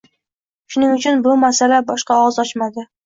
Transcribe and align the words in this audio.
Shuning 0.75 0.95
uchun 0.95 1.21
bu 1.27 1.35
masalada 1.43 1.85
boshqa 1.91 2.21
og`iz 2.23 2.41
ochmadi 2.47 2.87